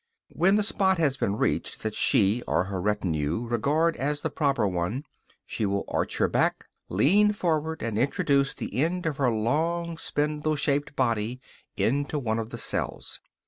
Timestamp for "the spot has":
0.55-1.15